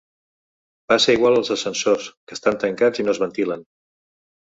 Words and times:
Passa 0.91 1.15
igual 1.17 1.37
als 1.43 1.53
ascensors, 1.57 2.09
que 2.27 2.39
estan 2.41 2.61
tancats 2.67 3.07
i 3.07 3.09
no 3.09 3.17
es 3.19 3.25
ventilen. 3.29 3.67